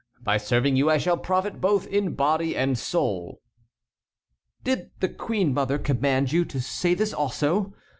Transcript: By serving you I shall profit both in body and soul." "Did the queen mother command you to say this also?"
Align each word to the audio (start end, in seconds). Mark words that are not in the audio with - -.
By 0.23 0.37
serving 0.37 0.77
you 0.77 0.89
I 0.89 0.97
shall 0.97 1.15
profit 1.15 1.61
both 1.61 1.85
in 1.85 2.15
body 2.15 2.55
and 2.57 2.75
soul." 2.75 3.39
"Did 4.63 4.89
the 4.99 5.09
queen 5.09 5.53
mother 5.53 5.77
command 5.77 6.31
you 6.31 6.43
to 6.43 6.59
say 6.59 6.95
this 6.95 7.13
also?" 7.13 7.75